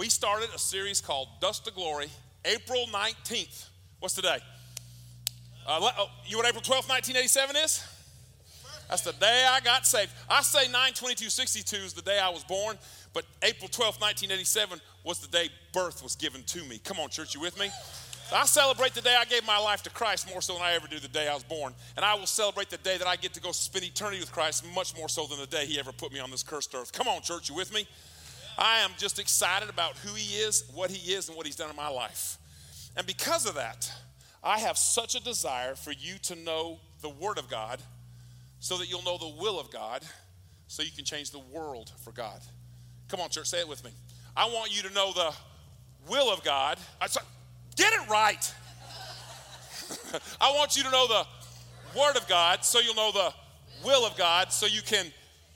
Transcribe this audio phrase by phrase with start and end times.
[0.00, 2.06] we started a series called Dust to Glory,
[2.46, 3.68] April 19th.
[3.98, 4.38] What's today?
[5.66, 7.86] Uh, oh, you know what April 12th, 1987 is?
[8.88, 10.10] That's the day I got saved.
[10.26, 12.78] I say 92262 is the day I was born,
[13.12, 16.78] but April 12th, 1987 was the day birth was given to me.
[16.78, 17.68] Come on, church, you with me?
[18.32, 20.88] I celebrate the day I gave my life to Christ more so than I ever
[20.88, 21.74] do the day I was born.
[21.96, 24.64] And I will celebrate the day that I get to go spend eternity with Christ
[24.74, 26.90] much more so than the day he ever put me on this cursed earth.
[26.90, 27.86] Come on, church, you with me?
[28.58, 31.70] I am just excited about who he is, what he is, and what he's done
[31.70, 32.38] in my life.
[32.96, 33.90] And because of that,
[34.42, 37.80] I have such a desire for you to know the Word of God
[38.58, 40.02] so that you'll know the will of God
[40.66, 42.40] so you can change the world for God.
[43.08, 43.90] Come on, church, say it with me.
[44.36, 45.32] I want you to know the
[46.08, 46.78] will of God.
[47.76, 48.54] Get it right.
[50.40, 51.26] I want you to know the
[51.98, 53.32] Word of God so you'll know the
[53.84, 55.06] will of God so you can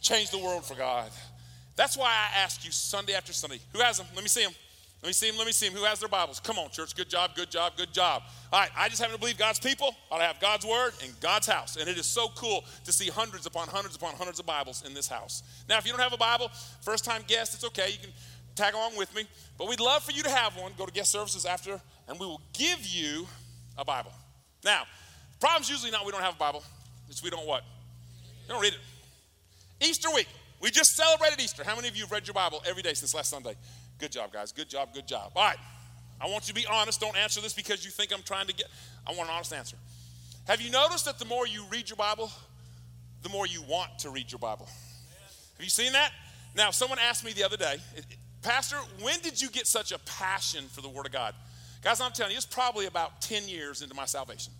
[0.00, 1.10] change the world for God.
[1.76, 4.06] That's why I ask you Sunday after Sunday who has them?
[4.14, 4.52] Let me see them.
[5.02, 5.36] Let me see them.
[5.36, 5.76] Let me see them.
[5.76, 6.40] Who has their Bibles?
[6.40, 6.96] Come on, church.
[6.96, 8.22] Good job, good job, good job.
[8.50, 11.10] All right, I just happen to believe God's people ought to have God's word in
[11.20, 11.76] God's house.
[11.76, 14.94] And it is so cool to see hundreds upon hundreds upon hundreds of Bibles in
[14.94, 15.42] this house.
[15.68, 17.90] Now, if you don't have a Bible, first time guest, it's okay.
[17.90, 18.10] You can
[18.54, 19.26] tag along with me.
[19.58, 20.72] But we'd love for you to have one.
[20.78, 23.26] Go to guest services after, and we will give you
[23.76, 24.12] a Bible.
[24.64, 24.84] Now,
[25.32, 26.62] the problem's usually not we don't have a Bible,
[27.10, 27.62] it's we don't what?
[28.48, 29.86] We don't read it.
[29.86, 30.28] Easter week.
[30.60, 31.62] We just celebrated Easter.
[31.64, 33.54] How many of you have read your Bible every day since last Sunday?
[33.98, 34.52] Good job, guys.
[34.52, 35.32] Good job, good job.
[35.36, 35.58] All right.
[36.20, 37.00] I want you to be honest.
[37.00, 38.66] Don't answer this because you think I'm trying to get.
[39.06, 39.76] I want an honest answer.
[40.46, 42.30] Have you noticed that the more you read your Bible,
[43.22, 44.66] the more you want to read your Bible?
[44.66, 46.12] Have you seen that?
[46.54, 47.76] Now, someone asked me the other day,
[48.42, 51.34] Pastor, when did you get such a passion for the Word of God?
[51.82, 54.52] Guys, I'm telling you, it's probably about 10 years into my salvation.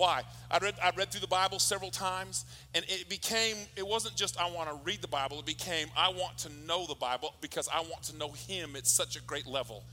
[0.00, 0.22] Why?
[0.50, 4.40] I read, I read through the Bible several times, and it became, it wasn't just
[4.40, 7.68] I want to read the Bible, it became I want to know the Bible because
[7.68, 9.84] I want to know Him at such a great level.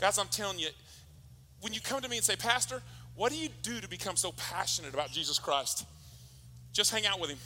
[0.00, 0.68] Guys, I'm telling you,
[1.60, 2.80] when you come to me and say, Pastor,
[3.16, 5.86] what do you do to become so passionate about Jesus Christ?
[6.72, 7.38] Just hang out with Him.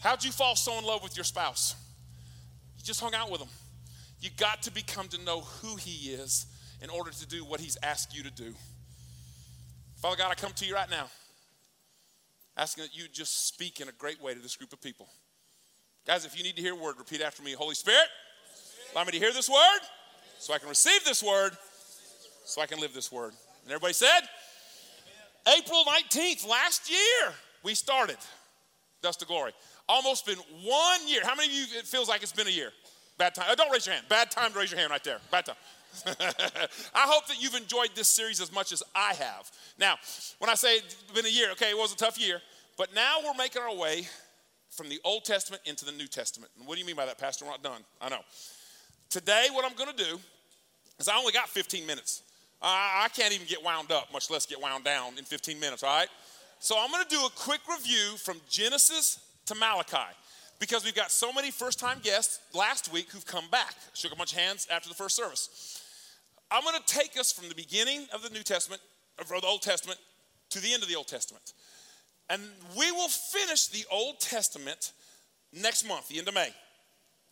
[0.00, 1.76] How'd you fall so in love with your spouse?
[2.76, 3.48] You just hung out with Him.
[4.20, 6.44] You got to become to know who He is
[6.82, 8.52] in order to do what He's asked you to do.
[10.00, 11.10] Father God, I come to you right now,
[12.56, 15.06] asking that you just speak in a great way to this group of people.
[16.06, 18.06] Guys, if you need to hear a word, repeat after me Holy Spirit,
[18.94, 19.80] allow me to hear this word
[20.38, 21.52] so I can receive this word
[22.46, 23.34] so I can live this word.
[23.64, 24.20] And everybody said,
[25.46, 28.16] April 19th, last year, we started
[29.02, 29.52] Dust to Glory.
[29.86, 31.20] Almost been one year.
[31.24, 32.72] How many of you, it feels like it's been a year?
[33.18, 33.46] Bad time.
[33.50, 34.06] Oh, don't raise your hand.
[34.08, 35.18] Bad time to raise your hand right there.
[35.30, 35.56] Bad time.
[36.94, 39.50] I hope that you've enjoyed this series as much as I have.
[39.78, 39.96] Now,
[40.38, 42.40] when I say it's been a year, okay, it was a tough year,
[42.78, 44.06] but now we're making our way
[44.70, 46.50] from the Old Testament into the New Testament.
[46.58, 47.44] And what do you mean by that, Pastor?
[47.44, 47.82] We're not done.
[48.00, 48.20] I know.
[49.10, 50.18] Today, what I'm going to do
[50.98, 52.22] is I only got 15 minutes.
[52.62, 55.82] I, I can't even get wound up, much less get wound down in 15 minutes,
[55.82, 56.08] all right?
[56.60, 60.14] So I'm going to do a quick review from Genesis to Malachi
[60.58, 63.74] because we've got so many first time guests last week who've come back.
[63.94, 65.79] Shook a bunch of hands after the first service.
[66.50, 68.82] I'm going to take us from the beginning of the New Testament,
[69.18, 69.98] or the Old Testament,
[70.50, 71.52] to the end of the Old Testament.
[72.28, 72.42] And
[72.76, 74.92] we will finish the Old Testament
[75.52, 76.50] next month, the end of May.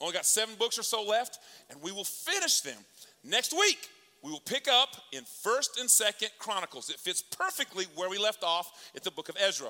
[0.00, 1.38] Only got seven books or so left,
[1.70, 2.78] and we will finish them
[3.24, 3.88] next week.
[4.22, 6.90] We will pick up in 1st and 2nd Chronicles.
[6.90, 9.68] It fits perfectly where we left off at the book of Ezra.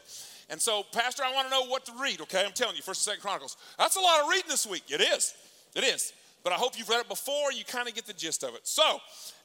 [0.48, 2.44] And so, Pastor, I want to know what to read, okay?
[2.44, 3.56] I'm telling you, 1st and 2nd Chronicles.
[3.78, 4.84] That's a lot of reading this week.
[4.88, 5.34] It is.
[5.74, 6.12] It is.
[6.44, 8.66] But I hope you've read it before, you kind of get the gist of it.
[8.66, 9.00] So,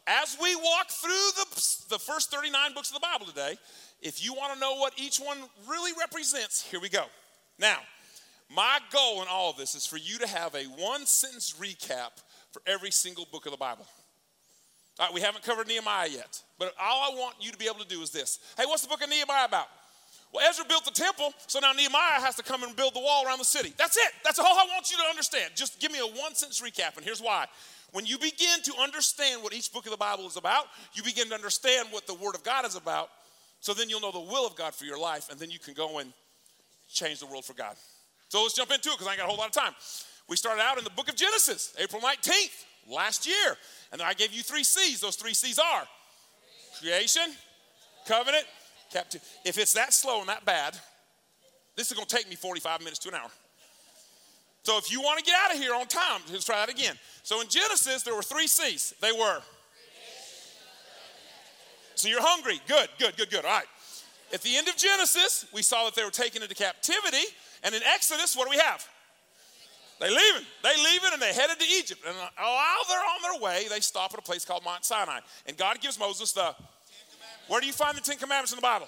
[0.08, 3.58] as we walk through the, the first 39 books of the Bible today,
[4.02, 5.38] if you want to know what each one
[5.68, 7.06] really represents, here we go.
[7.58, 7.78] Now,
[8.54, 12.22] my goal in all of this is for you to have a one sentence recap
[12.52, 13.86] for every single book of the Bible.
[15.00, 17.80] All right, we haven't covered Nehemiah yet, but all I want you to be able
[17.80, 18.40] to do is this.
[18.58, 19.68] Hey, what's the book of Nehemiah about?
[20.32, 23.26] Well, Ezra built the temple, so now Nehemiah has to come and build the wall
[23.26, 23.74] around the city.
[23.78, 24.12] That's it.
[24.24, 25.54] That's all I want you to understand.
[25.56, 27.46] Just give me a one sentence recap, and here's why.
[27.94, 31.30] When you begin to understand what each book of the Bible is about, you begin
[31.30, 33.10] to understand what the Word of God is about.
[33.60, 35.74] So then you'll know the will of God for your life, and then you can
[35.74, 36.12] go and
[36.90, 37.76] change the world for God.
[38.30, 39.74] So let's jump into it because I ain't got a whole lot of time.
[40.28, 43.58] We started out in the book of Genesis, April 19th, last year.
[43.92, 45.00] And I gave you three C's.
[45.00, 45.84] Those three C's are
[46.80, 47.32] creation,
[48.08, 48.46] covenant,
[48.92, 49.30] captivity.
[49.46, 50.76] If it's that slow and that bad,
[51.76, 53.30] this is going to take me 45 minutes to an hour.
[54.64, 56.96] So if you want to get out of here on time, let's try that again.
[57.24, 58.94] So in Genesis, there were three C's.
[59.02, 59.42] They were.
[61.96, 62.60] So you're hungry.
[62.68, 63.46] Good, good, good, good.
[63.46, 63.68] All right.
[64.34, 67.24] At the end of Genesis, we saw that they were taken into captivity.
[67.64, 68.88] And in Exodus, what do we have?
[70.00, 70.46] They leaving.
[70.64, 72.02] They leaving and they headed to Egypt.
[72.06, 75.20] And while they're on their their way, they stop at a place called Mount Sinai.
[75.46, 76.56] And God gives Moses the.
[77.48, 78.88] Where do you find the Ten Commandments in the Bible?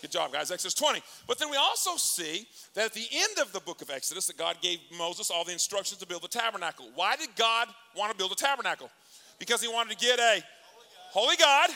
[0.00, 0.50] Good job, guys.
[0.50, 1.02] Exodus 20.
[1.26, 4.36] But then we also see that at the end of the book of Exodus, that
[4.36, 6.86] God gave Moses all the instructions to build the tabernacle.
[6.94, 8.90] Why did God want to build a tabernacle?
[9.38, 10.42] Because he wanted to get a
[11.10, 11.70] holy God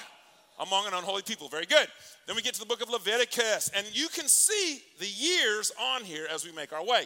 [0.60, 1.48] among an unholy people.
[1.48, 1.88] Very good.
[2.26, 6.04] Then we get to the book of Leviticus, and you can see the years on
[6.04, 7.04] here as we make our way.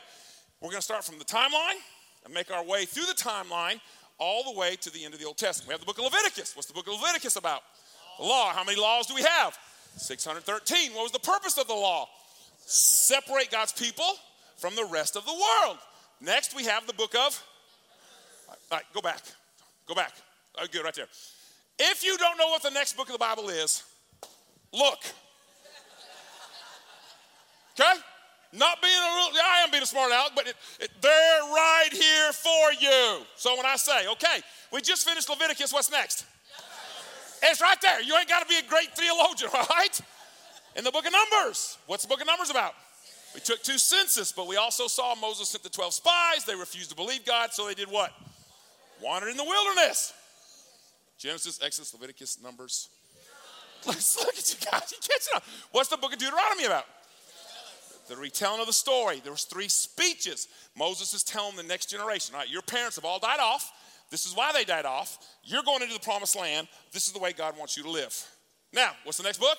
[0.61, 1.81] We're going to start from the timeline
[2.25, 3.81] and make our way through the timeline
[4.19, 5.69] all the way to the end of the Old Testament.
[5.69, 6.57] We have the book of Leviticus.
[6.57, 7.63] What's the book of Leviticus about?
[8.19, 8.53] The law.
[8.53, 9.57] How many laws do we have?
[9.97, 10.93] 613.
[10.93, 12.09] What was the purpose of the law?
[12.67, 14.07] Separate God's people
[14.57, 15.79] from the rest of the world.
[16.21, 17.43] Next, we have the book of.
[18.49, 19.21] All right, go back.
[19.87, 20.13] Go back.
[20.59, 21.07] Oh, good, right there.
[21.79, 23.85] If you don't know what the next book of the Bible is,
[24.73, 24.99] look.
[27.79, 28.01] Okay?
[28.53, 31.89] Not being a yeah, I am being a smart aleck, but it, it, they're right
[31.93, 33.23] here for you.
[33.37, 34.41] So when I say, okay,
[34.73, 36.25] we just finished Leviticus, what's next?
[37.43, 38.03] It's right there.
[38.03, 40.01] You ain't got to be a great theologian, right?
[40.75, 41.79] In the book of Numbers.
[41.87, 42.75] What's the book of Numbers about?
[43.35, 46.45] We took two census, but we also saw Moses sent the 12 spies.
[46.47, 48.13] They refused to believe God, so they did what?
[49.03, 50.15] Wandered in the wilderness.
[51.19, 52.89] Genesis, Exodus, Leviticus, Numbers.
[53.87, 54.93] Let's look at you guys.
[54.93, 55.45] You catching up.
[55.73, 56.87] What's the book of Deuteronomy about?
[58.09, 59.21] The retelling of the story.
[59.23, 60.49] There was three speeches.
[60.77, 63.73] Moses is telling the next generation, all right, your parents have all died off.
[64.11, 65.19] This is why they died off.
[65.43, 66.69] You're going into the promised land.
[66.93, 68.25] This is the way God wants you to live.
[68.73, 69.59] Now, what's the next book?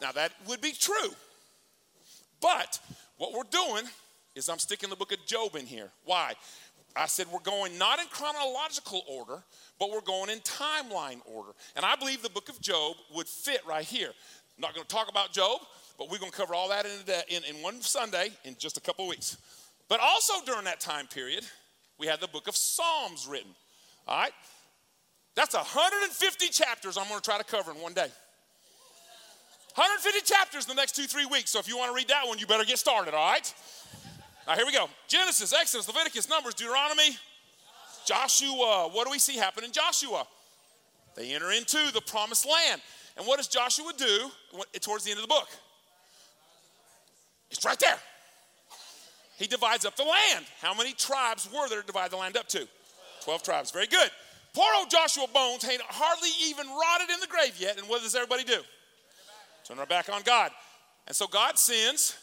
[0.00, 1.10] Now, that would be true.
[2.40, 2.78] But
[3.18, 3.84] what we're doing
[4.34, 5.90] is I'm sticking the book of Job in here.
[6.04, 6.34] Why?
[6.96, 9.42] I said we're going not in chronological order,
[9.78, 11.50] but we're going in timeline order.
[11.76, 14.08] And I believe the book of Job would fit right here.
[14.56, 15.60] I'm not going to talk about Job,
[15.98, 18.80] but we're going to cover all that in, in, in one Sunday in just a
[18.80, 19.36] couple weeks.
[19.88, 21.44] But also during that time period,
[22.02, 23.52] we had the book of Psalms written.
[24.08, 24.32] All right?
[25.36, 28.10] That's 150 chapters I'm going to try to cover in one day.
[29.76, 31.52] 150 chapters in the next two, three weeks.
[31.52, 33.54] So if you want to read that one, you better get started, all right?
[34.48, 37.16] Now, here we go Genesis, Exodus, Leviticus, Numbers, Deuteronomy,
[38.04, 38.90] Joshua.
[38.92, 40.26] What do we see happen in Joshua?
[41.14, 42.82] They enter into the promised land.
[43.16, 44.28] And what does Joshua do
[44.80, 45.48] towards the end of the book?
[47.52, 47.98] It's right there.
[49.38, 50.44] He divides up the land.
[50.60, 52.68] How many tribes were there to divide the land up to?
[53.24, 53.70] 12 tribes.
[53.70, 54.10] Very good.
[54.52, 57.78] Poor old Joshua Bones ain't hardly even rotted in the grave yet.
[57.78, 58.60] And what does everybody do?
[59.64, 60.50] Turn our back on God.
[61.06, 62.16] And so God sends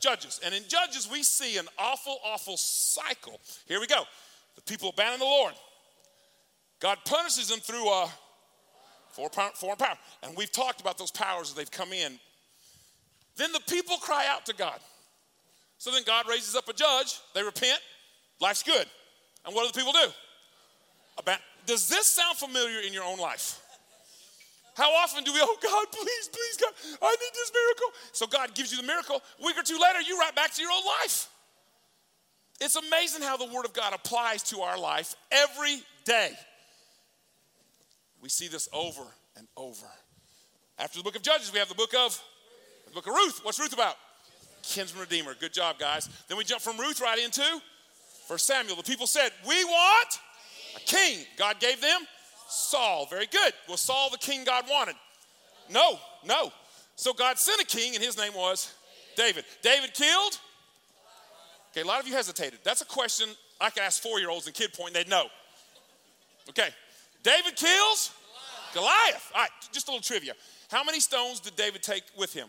[0.00, 0.40] Judges.
[0.44, 3.40] And in Judges, we see an awful, awful cycle.
[3.66, 4.04] Here we go.
[4.56, 5.54] The people abandon the Lord.
[6.80, 8.08] God punishes them through a
[9.10, 9.98] foreign power.
[10.22, 12.18] And we've talked about those powers as they've come in.
[13.36, 14.78] Then the people cry out to God.
[15.80, 17.18] So then God raises up a judge.
[17.34, 17.80] They repent.
[18.38, 18.84] Life's good.
[19.46, 20.12] And what do the people do?
[21.64, 23.58] Does this sound familiar in your own life?
[24.76, 27.86] How often do we, oh God, please, please, God, I need this miracle.
[28.12, 29.22] So God gives you the miracle.
[29.40, 31.28] A week or two later, you right back to your old life.
[32.60, 36.32] It's amazing how the Word of God applies to our life every day.
[38.20, 39.04] We see this over
[39.36, 39.86] and over.
[40.78, 42.22] After the book of Judges, we have the book of
[42.86, 43.40] the book of Ruth.
[43.42, 43.96] What's Ruth about?
[44.62, 45.34] Kinsman Redeemer.
[45.38, 46.08] Good job, guys.
[46.28, 47.42] Then we jump from Ruth right into
[48.26, 48.76] First Samuel.
[48.76, 50.20] The people said, We want
[50.76, 51.24] a king.
[51.36, 52.00] God gave them
[52.48, 53.06] Saul.
[53.06, 53.52] Very good.
[53.68, 54.94] Was Saul the king God wanted?
[55.70, 56.52] No, no.
[56.96, 58.72] So God sent a king, and his name was
[59.16, 59.44] David.
[59.62, 60.38] David killed?
[61.72, 62.58] Okay, a lot of you hesitated.
[62.64, 63.28] That's a question
[63.60, 65.26] I could ask four year olds in kid point, they'd know.
[66.48, 66.68] Okay,
[67.22, 68.12] David kills
[68.74, 69.30] Goliath.
[69.34, 70.32] All right, just a little trivia.
[70.70, 72.48] How many stones did David take with him?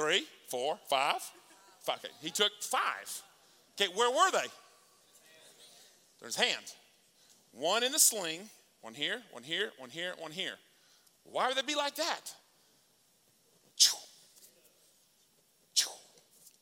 [0.00, 1.20] Three, four, five?
[2.22, 3.22] He took five.
[3.78, 4.46] Okay, where were they?
[6.20, 6.74] There's hands.
[7.52, 8.48] One in the sling,
[8.80, 10.54] one here, one here, one here, one here.
[11.24, 12.32] Why would they be like that?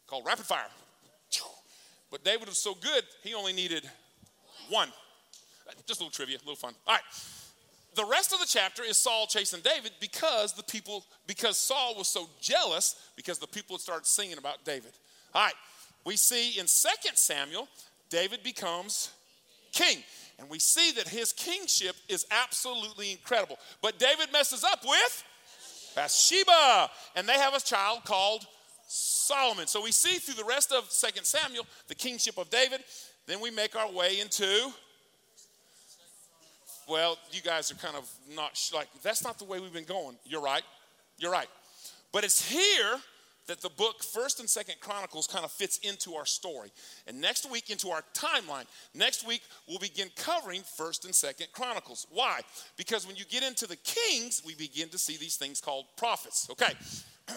[0.09, 0.67] Called rapid fire.
[2.11, 3.89] But David was so good, he only needed
[4.69, 4.89] one.
[5.87, 6.75] Just a little trivia, a little fun.
[6.87, 7.03] All right.
[7.95, 12.09] The rest of the chapter is Saul chasing David because the people, because Saul was
[12.09, 14.93] so jealous because the people had started singing about David.
[15.35, 15.55] All right.
[16.05, 16.69] We see in 2
[17.15, 17.69] Samuel,
[18.09, 19.11] David becomes
[19.73, 19.99] king.
[20.39, 23.59] And we see that his kingship is absolutely incredible.
[23.83, 25.25] But David messes up with
[25.97, 28.47] Bathsheba, and they have a child called
[28.87, 29.67] Solomon.
[29.67, 32.85] So we see through the rest of 2 Samuel the kingship of David.
[33.27, 34.73] Then we make our way into,
[36.89, 40.17] well, you guys are kind of not like, that's not the way we've been going.
[40.25, 40.63] You're right.
[41.19, 41.49] You're right.
[42.13, 42.99] But it's here
[43.49, 46.71] that the book First and Second Chronicles kind of fits into our story.
[47.07, 48.67] And next week into our timeline.
[48.95, 52.07] Next week we'll begin covering First and Second Chronicles.
[52.11, 52.41] Why?
[52.77, 56.49] Because when you get into the Kings, we begin to see these things called prophets.
[56.51, 56.73] Okay.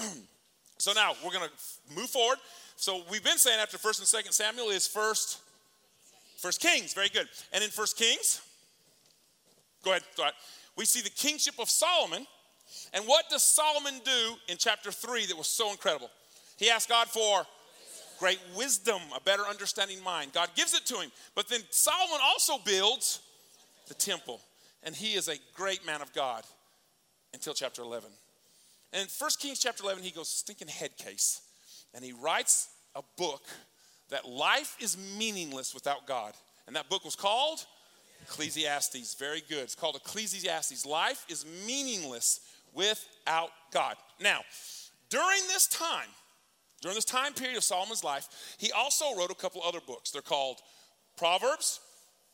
[0.77, 2.37] so now we're going to move forward.
[2.75, 5.39] So we've been saying after First and Second Samuel is First
[6.37, 6.93] First Kings.
[6.93, 7.27] Very good.
[7.53, 8.41] And in First Kings,
[9.83, 10.03] go ahead.
[10.17, 10.33] Right.
[10.77, 12.25] We see the kingship of Solomon
[12.93, 16.09] and what does Solomon do in chapter 3 that was so incredible?
[16.57, 17.45] He asked God for
[18.19, 20.33] great wisdom, a better understanding mind.
[20.33, 21.11] God gives it to him.
[21.35, 23.21] But then Solomon also builds
[23.87, 24.41] the temple.
[24.83, 26.43] And he is a great man of God
[27.33, 28.09] until chapter 11.
[28.93, 31.41] And in 1 Kings chapter 11, he goes, stinking head case.
[31.93, 33.43] And he writes a book
[34.09, 36.33] that life is meaningless without God.
[36.67, 37.65] And that book was called
[38.23, 39.15] Ecclesiastes.
[39.15, 39.63] Very good.
[39.63, 40.85] It's called Ecclesiastes.
[40.85, 42.41] Life is meaningless
[42.73, 43.95] without God.
[44.19, 44.41] Now,
[45.09, 46.07] during this time,
[46.81, 50.11] during this time period of Solomon's life, he also wrote a couple other books.
[50.11, 50.59] They're called
[51.17, 51.79] Proverbs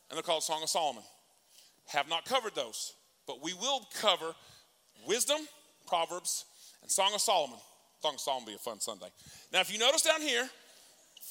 [0.10, 1.04] and they're called Song of Solomon.
[1.88, 2.94] Have not covered those,
[3.26, 4.34] but we will cover
[5.08, 5.40] Wisdom,
[5.86, 6.46] Proverbs,
[6.82, 7.60] and Song of Solomon.
[8.02, 9.08] Song of Solomon will be a fun Sunday.
[9.52, 10.50] Now, if you notice down here,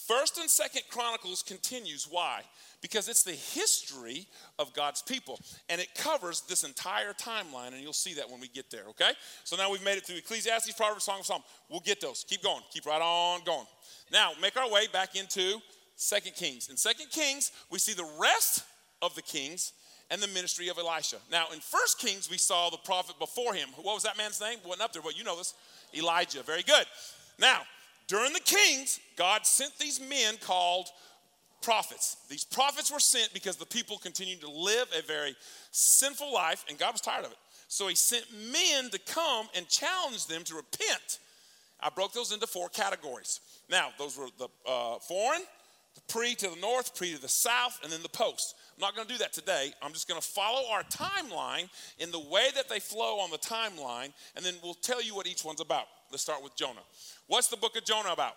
[0.06, 2.06] First and Second Chronicles continues.
[2.08, 2.42] Why?
[2.86, 4.28] Because it's the history
[4.60, 8.46] of God's people, and it covers this entire timeline, and you'll see that when we
[8.46, 8.84] get there.
[8.90, 9.10] Okay?
[9.42, 11.44] So now we've made it through Ecclesiastes, Proverbs, Song of Solomon.
[11.68, 12.24] We'll get those.
[12.28, 12.62] Keep going.
[12.72, 13.66] Keep right on going.
[14.12, 15.60] Now make our way back into
[15.96, 16.68] Second Kings.
[16.68, 18.62] In Second Kings, we see the rest
[19.02, 19.72] of the kings
[20.08, 21.16] and the ministry of Elisha.
[21.32, 23.70] Now, in First Kings, we saw the prophet before him.
[23.74, 24.58] What was that man's name?
[24.64, 25.54] Wasn't up there, but you know this.
[25.92, 26.44] Elijah.
[26.44, 26.86] Very good.
[27.40, 27.62] Now,
[28.06, 30.86] during the kings, God sent these men called
[31.62, 32.16] prophets.
[32.28, 35.34] These prophets were sent because the people continued to live a very
[35.70, 37.38] sinful life, and God was tired of it.
[37.68, 41.18] So he sent men to come and challenge them to repent.
[41.80, 43.40] I broke those into four categories.
[43.70, 45.42] Now, those were the uh, foreign,
[45.94, 48.54] the pre to the north, pre to the south, and then the post.
[48.76, 49.72] I'm not going to do that today.
[49.82, 53.38] I'm just going to follow our timeline in the way that they flow on the
[53.38, 55.86] timeline, and then we'll tell you what each one's about.
[56.10, 56.82] Let's start with Jonah.
[57.26, 58.34] What's the book of Jonah about?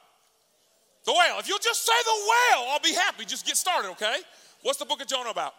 [1.09, 1.39] The whale.
[1.39, 3.25] If you'll just say the whale, I'll be happy.
[3.25, 4.17] Just get started, okay?
[4.61, 5.55] What's the book of Jonah about?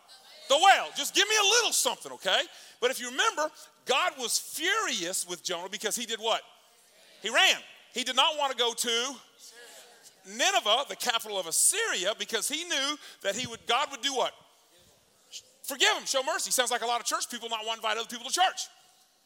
[0.49, 0.87] The whale.
[0.95, 2.43] Just give me a little something, okay?
[2.81, 3.51] But if you remember,
[3.85, 6.43] God was furious with Jonah because he did what?
[7.21, 7.57] He ran.
[7.93, 9.15] He did not want to go to
[10.29, 14.33] Nineveh, the capital of Assyria, because he knew that he would God would do what?
[15.65, 16.53] Forgive him, show mercy.
[16.53, 18.69] Sounds like a lot of church people not want to invite other people to church.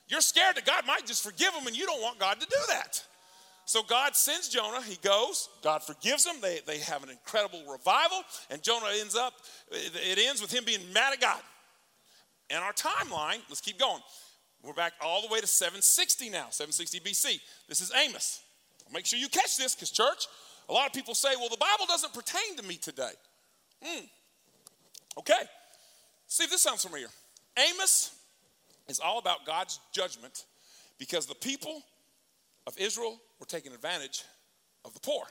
[0.08, 2.58] You're scared that God might just forgive them and you don't want God to do
[2.68, 3.04] that.
[3.66, 8.18] So God sends Jonah, he goes, God forgives him, they, they have an incredible revival,
[8.50, 9.32] and Jonah ends up,
[9.70, 11.40] it ends with him being mad at God.
[12.50, 14.02] And our timeline, let's keep going.
[14.62, 17.40] We're back all the way to 760 now, 760 BC.
[17.68, 18.42] This is Amos.
[18.92, 20.26] Make sure you catch this because, church,
[20.68, 23.12] a lot of people say, well, the Bible doesn't pertain to me today.
[23.82, 24.04] Hmm.
[25.18, 25.42] Okay.
[26.26, 27.08] See if this sounds familiar.
[27.56, 28.14] Amos
[28.88, 30.44] is all about God's judgment
[30.98, 31.82] because the people
[32.66, 34.24] of Israel were taking advantage
[34.84, 35.24] of the poor.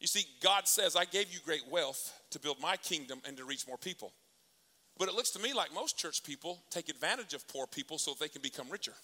[0.00, 3.44] You see, God says, I gave you great wealth to build my kingdom and to
[3.44, 4.12] reach more people.
[4.98, 8.14] But it looks to me like most church people take advantage of poor people so
[8.18, 8.94] they can become richer.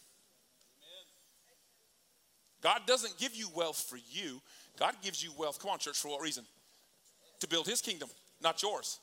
[2.63, 4.41] God doesn't give you wealth for you.
[4.79, 6.45] God gives you wealth, come on, church, for what reason?
[7.41, 8.09] To build his kingdom,
[8.43, 8.99] not yours.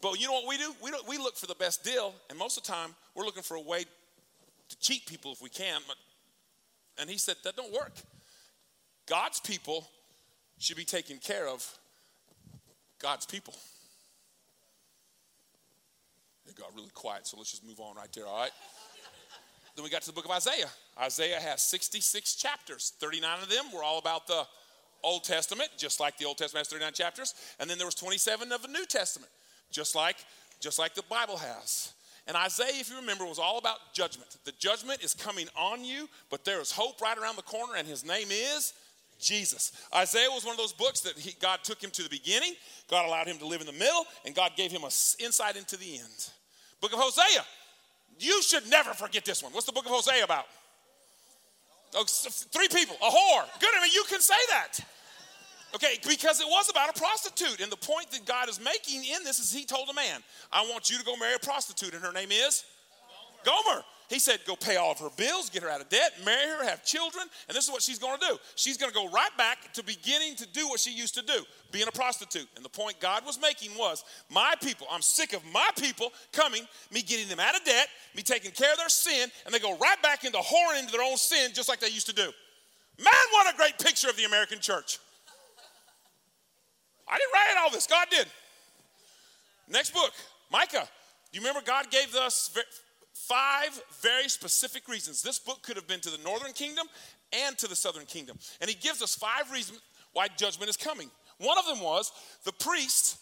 [0.00, 0.72] But you know what we do?
[0.82, 3.56] We, we look for the best deal, and most of the time, we're looking for
[3.56, 5.80] a way to cheat people if we can.
[6.98, 7.92] And he said, that don't work.
[9.06, 9.86] God's people
[10.58, 11.66] should be taken care of
[13.00, 13.54] God's people.
[16.46, 18.52] It got really quiet, so let's just move on right there, all right?
[19.74, 20.70] then we got to the book of Isaiah.
[21.00, 22.92] Isaiah has 66 chapters.
[23.00, 24.44] 39 of them were all about the
[25.02, 27.34] Old Testament, just like the Old Testament has 39 chapters.
[27.58, 29.30] And then there was 27 of the New Testament,
[29.70, 30.16] just like,
[30.60, 31.92] just like the Bible has.
[32.26, 34.36] And Isaiah, if you remember, was all about judgment.
[34.44, 37.86] The judgment is coming on you, but there is hope right around the corner, and
[37.86, 38.72] his name is
[39.20, 39.72] Jesus.
[39.94, 42.54] Isaiah was one of those books that he, God took him to the beginning,
[42.88, 45.76] God allowed him to live in the middle, and God gave him an insight into
[45.76, 46.30] the end.
[46.80, 47.44] Book of Hosea.
[48.18, 49.52] You should never forget this one.
[49.52, 50.46] What's the book of Hosea about?
[51.96, 53.44] Oh, three people, a whore.
[53.60, 54.80] Good, I mean, you can say that.
[55.74, 57.60] Okay, because it was about a prostitute.
[57.60, 60.20] And the point that God is making in this is He told a man,
[60.52, 62.64] I want you to go marry a prostitute, and her name is
[63.44, 63.82] Gomer.
[64.08, 66.64] He said, Go pay all of her bills, get her out of debt, marry her,
[66.64, 68.36] have children, and this is what she's gonna do.
[68.54, 71.88] She's gonna go right back to beginning to do what she used to do, being
[71.88, 72.46] a prostitute.
[72.54, 76.68] And the point God was making was, My people, I'm sick of my people coming,
[76.92, 79.76] me getting them out of debt, me taking care of their sin, and they go
[79.78, 82.30] right back into whoring into their own sin just like they used to do.
[82.98, 84.98] Man, what a great picture of the American church.
[87.08, 88.26] I didn't write all this, God did.
[89.68, 90.12] Next book,
[90.50, 90.88] Micah.
[91.32, 92.56] Do you remember God gave us
[93.12, 95.22] five very specific reasons?
[95.22, 96.86] This book could have been to the northern kingdom
[97.32, 98.38] and to the southern kingdom.
[98.60, 99.80] And He gives us five reasons
[100.12, 101.10] why judgment is coming.
[101.38, 102.12] One of them was
[102.44, 103.18] the priest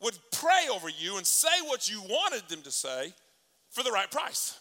[0.00, 3.12] would pray over you and say what you wanted them to say
[3.70, 4.58] for the right price.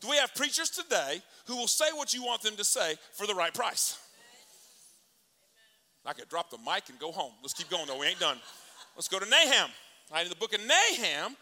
[0.00, 3.26] Do we have preachers today who will say what you want them to say for
[3.26, 3.98] the right price?
[6.06, 7.32] I could drop the mic and go home.
[7.42, 7.98] Let's keep going though.
[7.98, 8.38] We ain't done.
[8.96, 9.70] Let's go to Nahum.
[10.12, 11.34] Right, in the book of Nahum,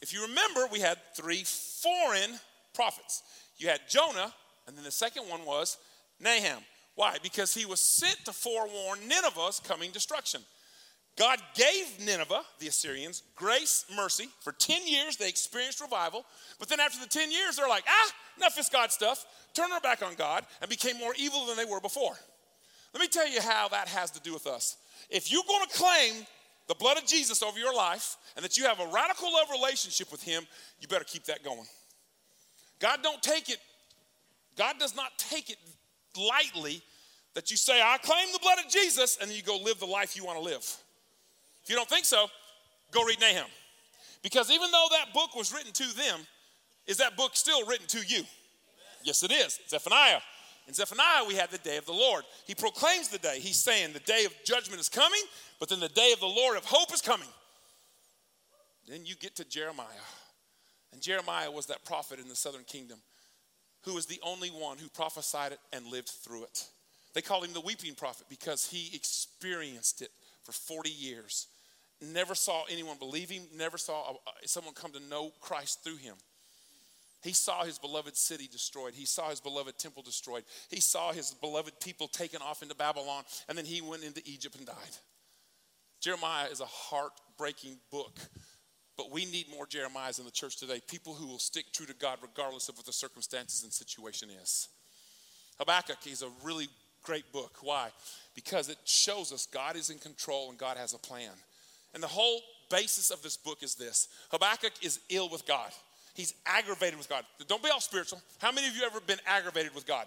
[0.00, 2.38] if you remember, we had three foreign
[2.74, 3.22] prophets.
[3.58, 4.32] You had Jonah,
[4.66, 5.76] and then the second one was
[6.20, 6.62] Nahum.
[6.94, 7.18] Why?
[7.22, 10.40] Because he was sent to forewarn Nineveh's coming destruction.
[11.16, 14.28] God gave Nineveh, the Assyrians, grace, mercy.
[14.40, 16.24] For 10 years, they experienced revival.
[16.60, 19.26] But then after the 10 years, they're like, ah, enough is God stuff.
[19.52, 22.16] Turn their back on God and became more evil than they were before.
[22.98, 24.76] Let me tell you how that has to do with us.
[25.08, 26.26] If you're going to claim
[26.66, 30.10] the blood of Jesus over your life and that you have a radical love relationship
[30.10, 30.44] with him,
[30.80, 31.64] you better keep that going.
[32.80, 33.58] God don't take it,
[34.56, 35.58] God does not take it
[36.16, 36.82] lightly
[37.34, 39.86] that you say, I claim the blood of Jesus, and then you go live the
[39.86, 40.64] life you want to live.
[41.62, 42.26] If you don't think so,
[42.90, 43.46] go read Nahum.
[44.24, 46.18] Because even though that book was written to them,
[46.88, 48.24] is that book still written to you?
[49.04, 49.60] Yes, it is.
[49.68, 50.18] Zephaniah.
[50.68, 52.24] In Zephaniah, we have the day of the Lord.
[52.46, 53.40] He proclaims the day.
[53.40, 55.22] He's saying the day of judgment is coming,
[55.58, 57.28] but then the day of the Lord of hope is coming.
[58.86, 59.86] Then you get to Jeremiah.
[60.92, 62.98] And Jeremiah was that prophet in the southern kingdom
[63.82, 66.66] who was the only one who prophesied it and lived through it.
[67.14, 70.10] They called him the weeping prophet because he experienced it
[70.44, 71.46] for 40 years
[72.00, 76.14] never saw anyone believe him, never saw someone come to know Christ through him.
[77.22, 78.94] He saw his beloved city destroyed.
[78.94, 80.44] He saw his beloved temple destroyed.
[80.70, 84.54] He saw his beloved people taken off into Babylon, and then he went into Egypt
[84.56, 84.96] and died.
[86.00, 88.20] Jeremiah is a heartbreaking book,
[88.96, 90.80] but we need more Jeremiahs in the church today.
[90.86, 94.68] People who will stick true to God regardless of what the circumstances and situation is.
[95.58, 96.68] Habakkuk is a really
[97.02, 97.58] great book.
[97.62, 97.88] Why?
[98.36, 101.32] Because it shows us God is in control and God has a plan.
[101.94, 105.72] And the whole basis of this book is this Habakkuk is ill with God.
[106.18, 107.24] He's aggravated with God.
[107.46, 108.20] Don't be all spiritual.
[108.38, 110.04] How many of you ever been aggravated with God?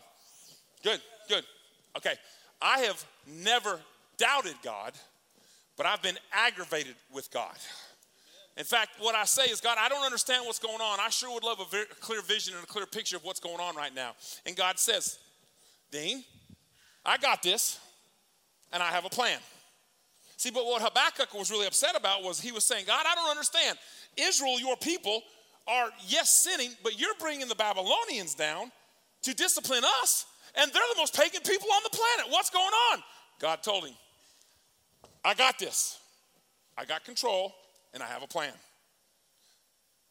[0.83, 1.45] Good, good.
[1.95, 2.15] Okay.
[2.61, 3.79] I have never
[4.17, 4.91] doubted God,
[5.77, 7.55] but I've been aggravated with God.
[8.57, 10.99] In fact, what I say is, God, I don't understand what's going on.
[10.99, 13.39] I sure would love a, very, a clear vision and a clear picture of what's
[13.39, 14.11] going on right now.
[14.45, 15.17] And God says,
[15.93, 16.25] Dean,
[17.05, 17.79] I got this,
[18.73, 19.39] and I have a plan.
[20.35, 23.29] See, but what Habakkuk was really upset about was he was saying, God, I don't
[23.29, 23.77] understand.
[24.17, 25.23] Israel, your people,
[25.71, 28.71] are yes sinning, but you're bringing the Babylonians down
[29.23, 32.31] to discipline us, and they're the most pagan people on the planet.
[32.31, 33.03] What's going on?
[33.39, 33.93] God told him,
[35.23, 35.99] I got this.
[36.77, 37.53] I got control,
[37.93, 38.53] and I have a plan.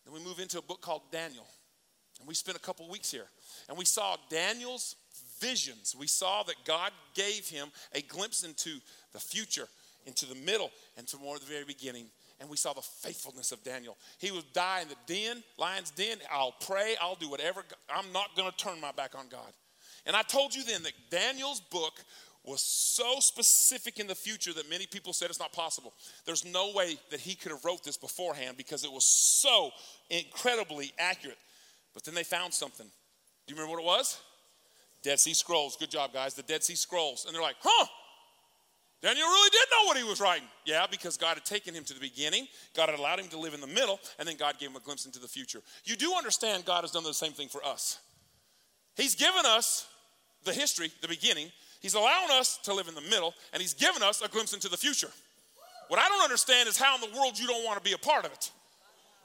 [0.04, 1.46] Then we move into a book called Daniel,
[2.18, 3.26] and we spent a couple weeks here,
[3.68, 4.96] and we saw Daniel's
[5.40, 5.94] visions.
[5.98, 8.78] We saw that God gave him a glimpse into
[9.12, 9.68] the future
[10.06, 12.06] into the middle, and to more of the very beginning.
[12.40, 13.98] And we saw the faithfulness of Daniel.
[14.18, 16.16] He would die in the den, lion's den.
[16.32, 17.62] I'll pray, I'll do whatever.
[17.94, 19.52] I'm not going to turn my back on God.
[20.06, 22.02] And I told you then that Daniel's book
[22.44, 25.92] was so specific in the future that many people said it's not possible.
[26.24, 29.70] There's no way that he could have wrote this beforehand because it was so
[30.08, 31.36] incredibly accurate.
[31.92, 32.86] But then they found something.
[32.86, 34.18] Do you remember what it was?
[35.02, 35.76] Dead Sea Scrolls.
[35.76, 36.34] Good job, guys.
[36.34, 37.26] The Dead Sea Scrolls.
[37.26, 37.86] And they're like, huh,
[39.02, 40.46] Daniel really did know what he was writing.
[40.66, 43.54] Yeah, because God had taken him to the beginning, God had allowed him to live
[43.54, 45.60] in the middle, and then God gave him a glimpse into the future.
[45.84, 47.98] You do understand God has done the same thing for us.
[48.96, 49.86] He's given us
[50.44, 54.02] the history, the beginning, He's allowing us to live in the middle, and He's given
[54.02, 55.08] us a glimpse into the future.
[55.88, 57.98] What I don't understand is how in the world you don't want to be a
[57.98, 58.50] part of it.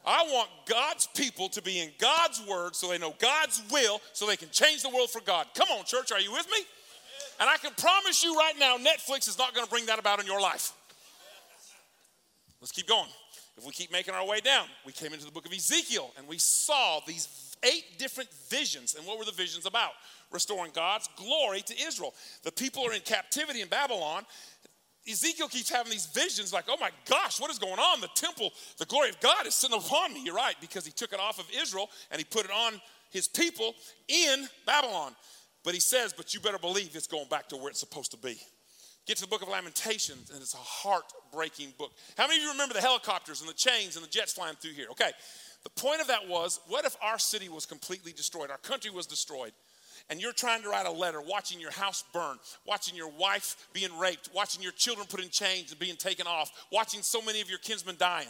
[0.06, 4.26] I want God's people to be in God's word so they know God's will so
[4.26, 5.48] they can change the world for God.
[5.56, 6.60] Come on, church, are you with me?
[7.40, 10.20] And I can promise you right now, Netflix is not going to bring that about
[10.20, 10.72] in your life.
[12.62, 13.10] Let's keep going.
[13.58, 16.28] If we keep making our way down, we came into the book of Ezekiel and
[16.28, 18.96] we saw these eight different visions.
[18.96, 19.92] And what were the visions about?
[20.32, 22.14] Restoring God's glory to Israel.
[22.44, 24.26] The people are in captivity in Babylon.
[25.10, 28.02] Ezekiel keeps having these visions like, oh my gosh, what is going on?
[28.02, 30.24] The temple, the glory of God is sitting upon me.
[30.26, 33.28] You're right, because he took it off of Israel and he put it on his
[33.28, 33.76] people
[34.08, 35.16] in Babylon.
[35.66, 38.18] But he says, but you better believe it's going back to where it's supposed to
[38.18, 38.40] be.
[39.08, 41.92] Get to the book of Lamentations, and it's a heartbreaking book.
[42.18, 44.72] How many of you remember the helicopters and the chains and the jets flying through
[44.72, 44.88] here?
[44.92, 45.12] Okay.
[45.64, 48.52] The point of that was what if our city was completely destroyed?
[48.52, 49.52] Our country was destroyed.
[50.10, 53.98] and you're trying to write a letter, watching your house burn, watching your wife being
[53.98, 57.50] raped, watching your children put in chains and being taken off, watching so many of
[57.50, 58.28] your kinsmen dying.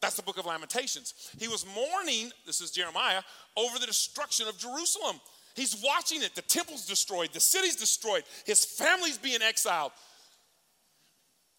[0.00, 1.14] That's the book of Lamentations.
[1.38, 3.22] He was mourning, this is Jeremiah,
[3.56, 5.20] over the destruction of Jerusalem.
[5.54, 6.34] He's watching it.
[6.34, 9.92] The temple's destroyed, the city's destroyed, his family's being exiled.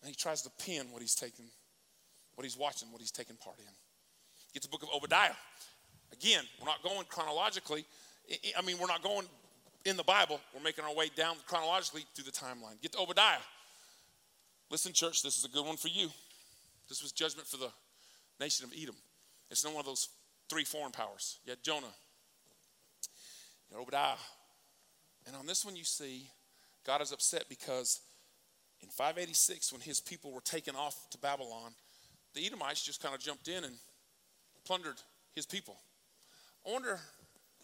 [0.02, 1.46] And he tries to pin what he's taking,
[2.36, 3.66] what he's watching, what he's taking part in.
[4.54, 5.32] Get the book of Obadiah.
[6.12, 7.86] Again, we're not going chronologically.
[8.58, 9.26] I mean, we're not going
[9.86, 10.40] in the Bible.
[10.54, 12.82] We're making our way down chronologically through the timeline.
[12.82, 13.38] Get to Obadiah.
[14.70, 16.10] Listen, church, this is a good one for you.
[16.90, 17.70] This was judgment for the
[18.40, 18.96] nation of Edom.
[19.50, 20.10] It's not one of those
[20.50, 21.40] three foreign powers.
[21.48, 21.94] Had Jonah,
[23.74, 24.16] had Obadiah.
[25.28, 26.28] And on this one, you see
[26.86, 28.02] God is upset because
[28.82, 31.72] in 586, when his people were taken off to Babylon,
[32.34, 33.76] the Edomites just kind of jumped in and
[34.66, 34.98] plundered
[35.36, 35.78] his people.
[36.68, 37.00] I wonder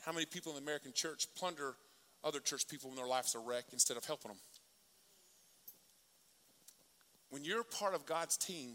[0.05, 1.75] how many people in the American church plunder
[2.23, 4.39] other church people when their lives are wrecked instead of helping them.
[7.29, 8.71] When you're part of God's team,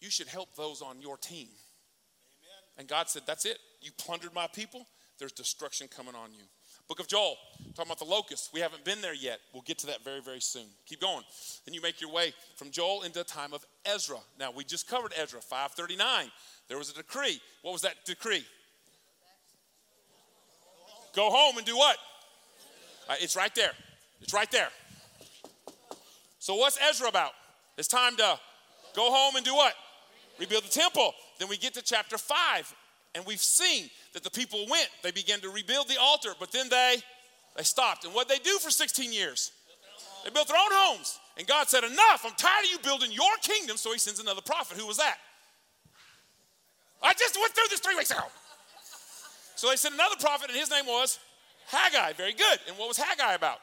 [0.00, 1.48] you should help those on your team.
[1.48, 2.62] Amen.
[2.76, 3.58] And God said, That's it.
[3.80, 4.86] You plundered my people,
[5.18, 6.44] there's destruction coming on you.
[6.88, 7.36] Book of Joel,
[7.74, 8.50] talking about the locusts.
[8.52, 9.40] We haven't been there yet.
[9.52, 10.64] We'll get to that very, very soon.
[10.86, 11.22] Keep going.
[11.66, 14.18] Then you make your way from Joel into the time of Ezra.
[14.38, 16.30] Now, we just covered Ezra, 539.
[16.68, 17.40] There was a decree.
[17.60, 18.44] What was that decree?
[21.14, 21.98] Go home and do what?
[23.08, 23.72] Uh, it's right there.
[24.22, 24.68] It's right there.
[26.38, 27.32] So, what's Ezra about?
[27.76, 28.38] It's time to
[28.94, 29.74] go home and do what?
[30.38, 31.12] Rebuild the temple.
[31.38, 32.74] Then we get to chapter 5,
[33.14, 34.88] and we've seen that the people went.
[35.02, 36.98] They began to rebuild the altar, but then they
[37.56, 38.04] they stopped.
[38.04, 39.50] And what they do for 16 years?
[40.24, 41.18] They built their own homes.
[41.36, 43.76] And God said, Enough, I'm tired of you building your kingdom.
[43.76, 44.78] So he sends another prophet.
[44.78, 45.16] Who was that?
[47.02, 48.22] I just went through this three weeks ago.
[49.56, 51.18] So they sent another prophet, and his name was
[51.66, 52.12] Haggai.
[52.12, 52.58] Very good.
[52.68, 53.58] And what was Haggai about?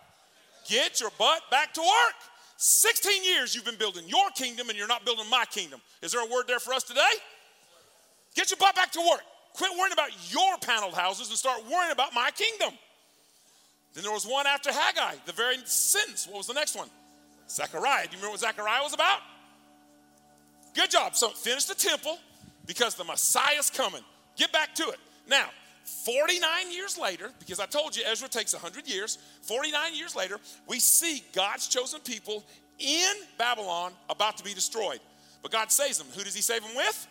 [0.67, 2.15] Get your butt back to work.
[2.57, 5.79] 16 years you've been building your kingdom, and you're not building my kingdom.
[6.01, 7.01] Is there a word there for us today?
[8.35, 9.23] Get your butt back to work.
[9.55, 12.77] Quit worrying about your paneled houses and start worrying about my kingdom.
[13.93, 16.27] Then there was one after Haggai, the very sentence.
[16.27, 16.89] What was the next one?
[17.49, 18.03] Zechariah.
[18.03, 19.19] Do you remember what Zechariah was about?
[20.73, 21.15] Good job.
[21.15, 22.17] So finish the temple
[22.65, 24.01] because the Messiah's coming.
[24.35, 24.97] Get back to it.
[25.29, 25.47] Now,
[26.03, 30.37] 49 years later, because I told you Ezra takes 100 years, 49 years later,
[30.67, 32.43] we see God's chosen people
[32.77, 34.99] in Babylon about to be destroyed.
[35.41, 36.07] But God saves them.
[36.13, 37.07] Who does He save them with?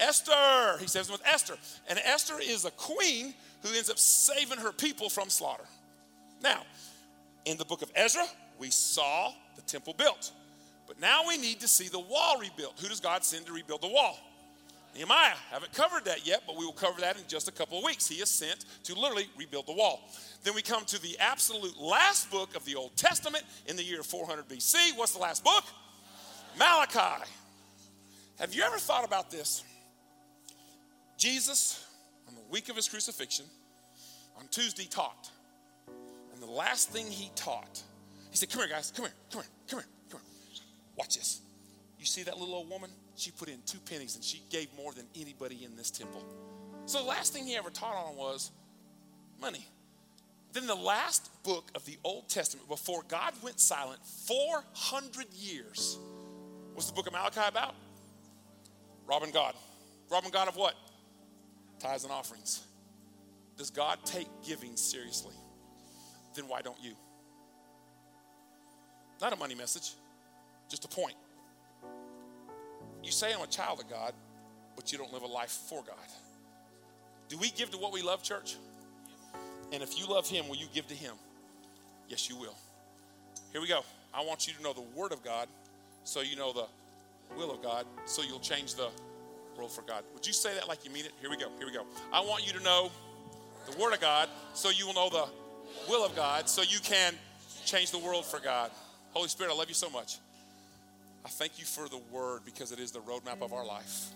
[0.00, 0.78] Esther.
[0.80, 1.56] He says with Esther.
[1.88, 5.64] And Esther is a queen who ends up saving her people from slaughter.
[6.42, 6.62] Now,
[7.44, 8.26] in the book of Ezra,
[8.58, 10.32] we saw the temple built.
[10.86, 12.78] But now we need to see the wall rebuilt.
[12.80, 14.18] Who does God send to rebuild the wall?
[14.94, 15.34] Nehemiah.
[15.50, 18.08] Haven't covered that yet, but we will cover that in just a couple of weeks.
[18.08, 20.00] He is sent to literally rebuild the wall.
[20.44, 24.02] Then we come to the absolute last book of the Old Testament in the year
[24.02, 24.96] 400 BC.
[24.96, 25.64] What's the last book?
[26.58, 27.24] Malachi.
[28.40, 29.62] Have you ever thought about this?
[31.18, 31.84] Jesus,
[32.28, 33.44] on the week of his crucifixion,
[34.38, 35.28] on Tuesday taught.
[36.32, 37.82] And the last thing he taught,
[38.30, 40.60] he said, Come here, guys, come here, come here, come here, come here.
[40.96, 41.40] Watch this.
[41.98, 42.90] You see that little old woman?
[43.16, 46.22] She put in two pennies and she gave more than anybody in this temple.
[46.86, 48.52] So the last thing he ever taught on was
[49.40, 49.66] money.
[50.52, 55.98] Then the last book of the Old Testament, before God went silent 400 years,
[56.74, 57.74] what's the book of Malachi about?
[59.08, 59.54] Robbing God.
[60.10, 60.74] Robbing God of what?
[61.78, 62.62] Tithes and offerings.
[63.56, 65.34] Does God take giving seriously?
[66.34, 66.92] Then why don't you?
[69.20, 69.92] Not a money message,
[70.68, 71.14] just a point.
[73.02, 74.12] You say I'm a child of God,
[74.76, 75.96] but you don't live a life for God.
[77.28, 78.56] Do we give to what we love, church?
[79.72, 81.14] And if you love Him, will you give to Him?
[82.08, 82.54] Yes, you will.
[83.52, 83.84] Here we go.
[84.14, 85.48] I want you to know the Word of God
[86.04, 86.64] so you know the
[87.36, 88.88] will of God, so you'll change the
[89.58, 90.04] world for God.
[90.14, 91.12] Would you say that like you mean it?
[91.20, 91.48] Here we go.
[91.58, 91.84] Here we go.
[92.12, 92.90] I want you to know
[93.70, 95.26] the Word of God so you will know the
[95.88, 97.14] will of God, so you can
[97.64, 98.70] change the world for God.
[99.10, 100.18] Holy Spirit, I love you so much.
[101.24, 104.06] I thank you for the word because it is the roadmap of our life.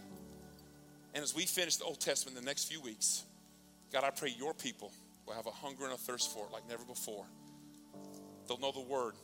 [1.14, 3.24] And as we finish the Old Testament in the next few weeks,
[3.92, 4.92] God, I pray your people
[5.26, 7.26] will have a hunger and a thirst for it like never before.
[8.48, 9.14] They'll know the word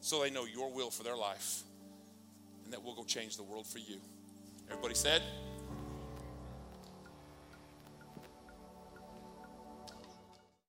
[0.00, 1.62] so they know your will for their life
[2.64, 4.00] and that we'll go change the world for you.
[4.70, 5.22] Everybody said,